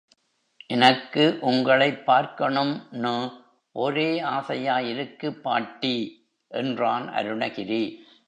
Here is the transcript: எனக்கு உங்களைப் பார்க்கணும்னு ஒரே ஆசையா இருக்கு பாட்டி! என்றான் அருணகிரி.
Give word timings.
எனக்கு 0.69 1.23
உங்களைப் 1.41 2.05
பார்க்கணும்னு 2.05 3.13
ஒரே 3.75 4.07
ஆசையா 4.29 4.79
இருக்கு 4.87 5.33
பாட்டி! 5.37 5.95
என்றான் 6.51 7.07
அருணகிரி. 7.11 7.83